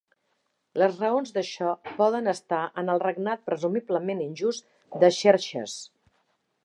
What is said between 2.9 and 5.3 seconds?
el regnat presumiblement injust de